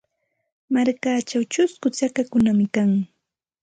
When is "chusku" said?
1.53-1.87